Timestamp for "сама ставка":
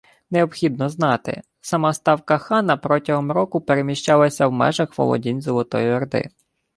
1.61-2.37